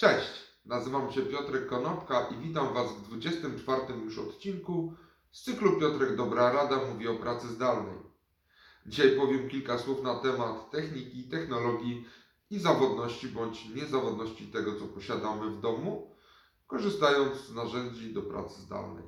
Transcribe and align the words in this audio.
Cześć, 0.00 0.30
nazywam 0.66 1.12
się 1.12 1.22
Piotrek 1.22 1.66
Konopka 1.66 2.28
i 2.30 2.36
witam 2.36 2.74
Was 2.74 2.92
w 2.92 3.02
24 3.02 3.80
już 4.04 4.18
odcinku 4.18 4.94
z 5.30 5.42
cyklu 5.42 5.80
Piotrek 5.80 6.16
Dobra 6.16 6.52
Rada 6.52 6.76
mówi 6.76 7.08
o 7.08 7.14
pracy 7.14 7.48
zdalnej. 7.48 7.98
Dzisiaj 8.86 9.16
powiem 9.16 9.48
kilka 9.48 9.78
słów 9.78 10.02
na 10.02 10.14
temat 10.14 10.70
techniki, 10.70 11.28
technologii 11.28 12.04
i 12.50 12.58
zawodności 12.58 13.28
bądź 13.28 13.64
niezawodności 13.64 14.46
tego, 14.46 14.78
co 14.78 14.86
posiadamy 14.86 15.50
w 15.50 15.60
domu, 15.60 16.16
korzystając 16.66 17.36
z 17.36 17.54
narzędzi 17.54 18.14
do 18.14 18.22
pracy 18.22 18.60
zdalnej. 18.60 19.04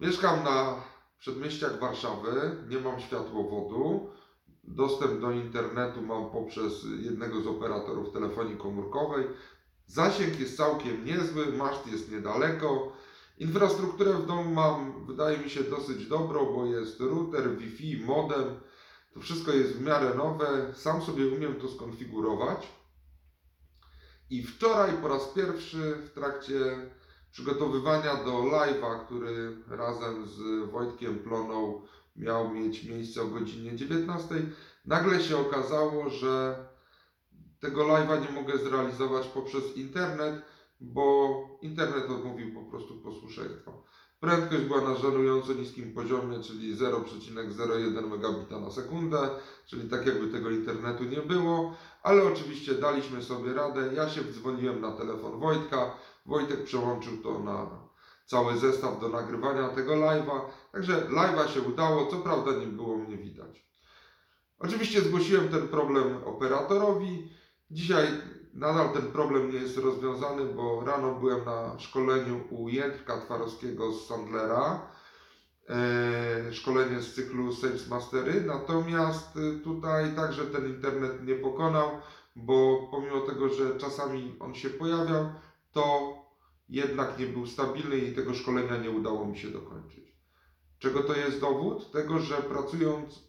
Mieszkam 0.00 0.44
na 0.44 0.84
przedmieściach 1.18 1.80
Warszawy, 1.80 2.64
nie 2.68 2.78
mam 2.78 3.00
światłowodu. 3.00 4.10
Dostęp 4.64 5.20
do 5.20 5.30
internetu 5.30 6.02
mam 6.02 6.30
poprzez 6.30 6.86
jednego 7.00 7.40
z 7.40 7.46
operatorów 7.46 8.12
telefonii 8.12 8.56
komórkowej. 8.56 9.26
Zasięg 9.86 10.40
jest 10.40 10.56
całkiem 10.56 11.04
niezły, 11.04 11.46
maszt 11.52 11.86
jest 11.86 12.12
niedaleko. 12.12 12.92
Infrastrukturę 13.38 14.12
w 14.12 14.26
domu 14.26 14.50
mam, 14.50 15.06
wydaje 15.06 15.38
mi 15.38 15.50
się, 15.50 15.62
dosyć 15.64 16.06
dobrą, 16.06 16.54
bo 16.54 16.66
jest 16.66 17.00
router, 17.00 17.56
Wi-Fi, 17.56 18.04
modem. 18.04 18.60
To 19.14 19.20
wszystko 19.20 19.52
jest 19.52 19.72
w 19.72 19.82
miarę 19.82 20.14
nowe. 20.14 20.74
Sam 20.74 21.02
sobie 21.02 21.26
umiem 21.26 21.54
to 21.54 21.68
skonfigurować. 21.68 22.68
I 24.30 24.42
wczoraj 24.42 24.92
po 24.92 25.08
raz 25.08 25.28
pierwszy 25.28 25.94
w 25.96 26.10
trakcie 26.10 26.90
przygotowywania 27.30 28.24
do 28.24 28.32
live'a, 28.32 29.04
który 29.06 29.56
razem 29.68 30.28
z 30.28 30.70
Wojtkiem 30.70 31.18
Ploną 31.18 31.82
miał 32.16 32.54
mieć 32.54 32.84
miejsce 32.84 33.22
o 33.22 33.26
godzinie 33.26 33.76
19, 33.76 34.34
nagle 34.84 35.20
się 35.20 35.36
okazało, 35.38 36.10
że 36.10 36.64
tego 37.60 37.84
live'a 37.84 38.20
nie 38.20 38.40
mogę 38.40 38.58
zrealizować 38.58 39.26
poprzez 39.26 39.76
internet, 39.76 40.42
bo 40.80 41.58
internet 41.62 42.10
odmówił 42.10 42.54
po 42.54 42.70
prostu 42.70 42.96
posłuszeństwa. 42.96 43.72
Prędkość 44.20 44.62
była 44.62 44.80
na 44.80 44.94
żenująco 44.94 45.52
niskim 45.52 45.94
poziomie, 45.94 46.40
czyli 46.40 46.76
0,01 46.76 48.08
megabita 48.10 48.60
na 48.60 48.70
sekundę, 48.70 49.18
czyli 49.66 49.90
tak 49.90 50.06
jakby 50.06 50.28
tego 50.28 50.50
internetu 50.50 51.04
nie 51.04 51.22
było, 51.22 51.74
ale 52.02 52.24
oczywiście 52.24 52.74
daliśmy 52.74 53.22
sobie 53.22 53.54
radę. 53.54 53.90
Ja 53.94 54.08
się 54.08 54.20
wdzwoniłem 54.20 54.80
na 54.80 54.92
telefon 54.92 55.40
Wojtka, 55.40 55.96
Wojtek 56.26 56.64
przełączył 56.64 57.22
to 57.22 57.38
na 57.38 57.91
cały 58.26 58.56
zestaw 58.56 59.00
do 59.00 59.08
nagrywania 59.08 59.68
tego 59.68 59.92
live'a. 59.92 60.40
Także 60.72 61.06
live'a 61.08 61.48
się 61.48 61.60
udało, 61.60 62.06
co 62.06 62.16
prawda 62.16 62.52
nie 62.52 62.66
było 62.66 62.96
mnie 62.96 63.16
widać. 63.16 63.66
Oczywiście 64.58 65.00
zgłosiłem 65.00 65.48
ten 65.48 65.68
problem 65.68 66.24
operatorowi. 66.24 67.28
Dzisiaj 67.70 68.06
nadal 68.54 68.92
ten 68.92 69.02
problem 69.02 69.50
nie 69.50 69.58
jest 69.58 69.78
rozwiązany, 69.78 70.44
bo 70.44 70.84
rano 70.84 71.14
byłem 71.14 71.44
na 71.44 71.78
szkoleniu 71.78 72.40
u 72.50 72.68
Jędrka 72.68 73.20
Twarowskiego 73.20 73.92
z 73.92 74.06
Sandlera. 74.06 74.80
E, 75.68 76.52
szkolenie 76.52 77.00
z 77.00 77.14
cyklu 77.14 77.52
Sales 77.52 77.88
Mastery. 77.88 78.40
Natomiast 78.40 79.36
e, 79.36 79.60
tutaj 79.64 80.14
także 80.16 80.44
ten 80.44 80.66
internet 80.66 81.26
nie 81.26 81.34
pokonał, 81.34 81.90
bo 82.36 82.88
pomimo 82.90 83.20
tego, 83.20 83.48
że 83.48 83.78
czasami 83.78 84.36
on 84.40 84.54
się 84.54 84.70
pojawiał, 84.70 85.32
to 85.72 86.14
jednak 86.72 87.18
nie 87.18 87.26
był 87.26 87.46
stabilny 87.46 87.98
i 87.98 88.12
tego 88.12 88.34
szkolenia 88.34 88.76
nie 88.76 88.90
udało 88.90 89.26
mi 89.26 89.38
się 89.38 89.48
dokończyć. 89.48 90.16
Czego 90.78 91.02
to 91.02 91.14
jest 91.14 91.40
dowód? 91.40 91.92
Tego, 91.92 92.18
że 92.18 92.34
pracując 92.34 93.22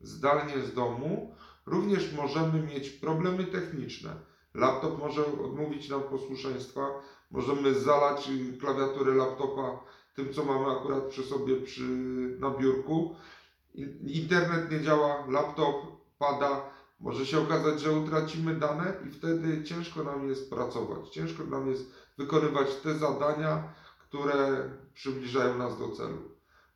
zdalnie 0.00 0.62
z 0.62 0.74
domu, 0.74 1.34
również 1.66 2.12
możemy 2.12 2.62
mieć 2.62 2.90
problemy 2.90 3.44
techniczne. 3.44 4.16
Laptop 4.54 4.98
może 4.98 5.26
odmówić 5.26 5.88
nam 5.88 6.02
posłuszeństwa, 6.02 6.80
możemy 7.30 7.74
zalać 7.74 8.30
klawiaturę 8.60 9.14
laptopa 9.14 9.84
tym, 10.14 10.32
co 10.32 10.44
mamy 10.44 10.70
akurat 10.70 11.04
przy 11.04 11.22
sobie 11.22 11.56
przy, 11.56 11.82
na 12.40 12.50
biurku. 12.50 13.14
Internet 14.06 14.70
nie 14.70 14.80
działa, 14.80 15.26
laptop 15.28 15.76
pada, 16.18 16.70
może 17.02 17.26
się 17.26 17.40
okazać, 17.40 17.80
że 17.80 17.92
utracimy 17.92 18.54
dane 18.54 18.94
i 19.08 19.10
wtedy 19.10 19.64
ciężko 19.64 20.04
nam 20.04 20.28
jest 20.28 20.50
pracować, 20.50 21.08
ciężko 21.08 21.44
nam 21.44 21.70
jest 21.70 21.92
wykonywać 22.18 22.74
te 22.74 22.94
zadania, 22.94 23.74
które 23.98 24.70
przybliżają 24.94 25.58
nas 25.58 25.78
do 25.78 25.88
celu. 25.88 26.18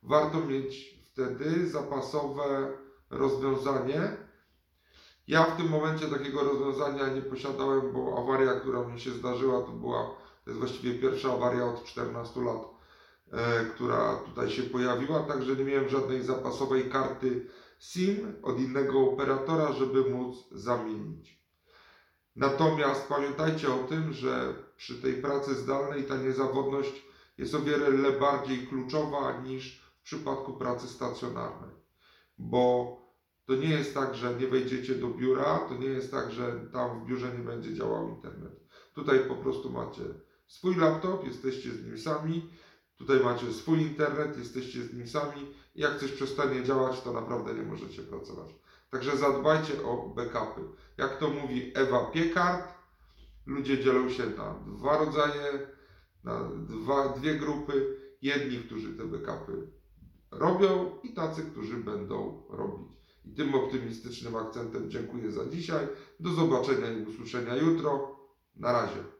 Warto 0.03 0.39
mieć 0.39 0.97
wtedy 1.11 1.69
zapasowe 1.69 2.77
rozwiązanie. 3.09 4.17
Ja 5.27 5.43
w 5.43 5.57
tym 5.57 5.69
momencie 5.69 6.07
takiego 6.07 6.43
rozwiązania 6.43 7.07
nie 7.07 7.21
posiadałem, 7.21 7.93
bo 7.93 8.17
awaria, 8.17 8.59
która 8.59 8.87
mi 8.87 8.99
się 8.99 9.11
zdarzyła, 9.11 9.61
to 9.61 9.71
była, 9.71 10.03
to 10.43 10.49
jest 10.49 10.59
właściwie 10.59 10.99
pierwsza 10.99 11.33
awaria 11.33 11.65
od 11.65 11.83
14 11.83 12.41
lat, 12.41 12.61
e, 13.31 13.65
która 13.65 14.15
tutaj 14.15 14.49
się 14.49 14.63
pojawiła, 14.63 15.19
także 15.19 15.55
nie 15.55 15.63
miałem 15.63 15.89
żadnej 15.89 16.23
zapasowej 16.23 16.89
karty 16.89 17.47
SIM 17.79 18.35
od 18.43 18.59
innego 18.59 18.99
operatora, 18.99 19.71
żeby 19.71 20.09
móc 20.09 20.35
zamienić. 20.51 21.37
Natomiast 22.35 23.07
pamiętajcie 23.07 23.73
o 23.73 23.77
tym, 23.77 24.13
że 24.13 24.53
przy 24.75 25.01
tej 25.01 25.13
pracy 25.13 25.55
zdalnej 25.55 26.03
ta 26.03 26.17
niezawodność 26.17 27.03
jest 27.37 27.55
o 27.55 27.59
wiele 27.59 28.11
bardziej 28.11 28.67
kluczowa 28.67 29.41
niż 29.41 29.81
w 29.99 30.01
przypadku 30.01 30.53
pracy 30.53 30.87
stacjonarnej. 30.87 31.75
Bo 32.37 32.97
to 33.45 33.55
nie 33.55 33.69
jest 33.69 33.93
tak, 33.93 34.15
że 34.15 34.35
nie 34.35 34.47
wejdziecie 34.47 34.95
do 34.95 35.07
biura, 35.07 35.59
to 35.69 35.75
nie 35.75 35.87
jest 35.87 36.11
tak, 36.11 36.31
że 36.31 36.59
tam 36.73 37.03
w 37.03 37.07
biurze 37.07 37.37
nie 37.37 37.43
będzie 37.43 37.73
działał 37.73 38.09
internet. 38.09 38.59
Tutaj 38.93 39.19
po 39.19 39.35
prostu 39.35 39.69
macie 39.69 40.03
swój 40.47 40.75
laptop, 40.75 41.25
jesteście 41.25 41.71
z 41.71 41.85
nim 41.85 41.97
sami, 41.97 42.49
tutaj 42.97 43.19
macie 43.19 43.53
swój 43.53 43.81
internet, 43.81 44.37
jesteście 44.37 44.83
z 44.83 44.93
nim 44.93 45.07
sami. 45.07 45.55
Jak 45.75 45.99
coś 45.99 46.11
przestanie 46.11 46.63
działać, 46.63 47.01
to 47.01 47.13
naprawdę 47.13 47.53
nie 47.53 47.63
możecie 47.63 48.01
pracować. 48.01 48.55
Także 48.89 49.17
zadbajcie 49.17 49.83
o 49.83 50.13
backupy. 50.15 50.61
Jak 50.97 51.17
to 51.19 51.29
mówi 51.29 51.71
Ewa 51.75 52.05
Piekart, 52.05 52.73
ludzie 53.45 53.83
dzielą 53.83 54.09
się 54.09 54.25
na 54.25 54.59
dwa 54.67 54.97
rodzaje, 54.97 55.67
na 56.23 56.49
dwa, 56.69 57.09
dwie 57.09 57.35
grupy. 57.35 57.97
Jedni, 58.21 58.57
którzy 58.57 58.97
te 58.97 59.05
backupy 59.05 59.67
robią 60.31 60.99
i 61.03 61.13
tacy, 61.13 61.41
którzy 61.41 61.77
będą 61.77 62.43
robić. 62.49 62.87
I 63.25 63.33
tym 63.33 63.55
optymistycznym 63.55 64.35
akcentem 64.35 64.91
dziękuję 64.91 65.31
za 65.31 65.45
dzisiaj. 65.45 65.87
Do 66.19 66.29
zobaczenia 66.29 66.91
i 66.91 67.03
usłyszenia 67.05 67.55
jutro. 67.55 68.17
Na 68.55 68.71
razie. 68.71 69.16